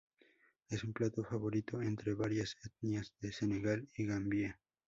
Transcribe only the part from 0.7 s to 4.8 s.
un plato favorito entre varias etnias de Senegal y Gambia.